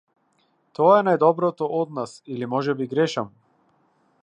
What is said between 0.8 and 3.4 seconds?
е најдоброто од нас или можеби грешам.